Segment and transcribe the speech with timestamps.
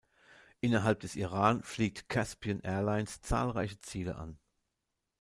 [0.61, 4.39] Innerhalb des Iran fliegt Caspian Airlines zahlreiche Ziele an.